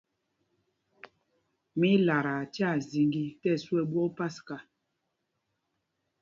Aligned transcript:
Mí 1.79 1.91
í 1.97 1.99
lataa 2.07 2.41
tyaa 2.53 2.75
zīŋgī 2.89 3.25
tí 3.39 3.47
ɛsu 3.55 3.71
ɛ 3.81 3.83
ɓwok 3.91 4.11
paska. 4.17 4.57